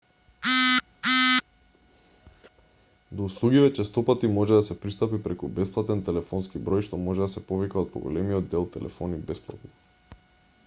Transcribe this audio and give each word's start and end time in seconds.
до 3.11 3.23
услугиве 3.23 3.73
честопати 3.73 4.27
може 4.37 4.53
да 4.57 4.63
се 4.69 4.77
пристапи 4.85 5.19
преку 5.27 5.49
бесплатен 5.59 6.01
телефонски 6.07 6.61
број 6.71 6.85
што 6.87 6.99
може 7.09 7.25
да 7.25 7.27
се 7.35 7.43
повика 7.51 7.81
од 7.83 7.91
поголемиот 7.97 8.49
дел 8.55 8.65
телефони 8.77 9.21
бесплатно 9.29 10.19